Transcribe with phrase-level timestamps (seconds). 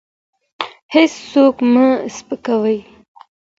[0.93, 2.77] هېڅوک مه سپکوئ.